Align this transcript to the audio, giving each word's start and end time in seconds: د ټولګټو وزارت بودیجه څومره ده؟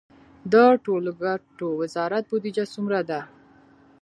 د 0.51 0.53
ټولګټو 0.83 1.67
وزارت 1.81 2.23
بودیجه 2.29 2.65
څومره 2.73 2.99
ده؟ 3.09 3.19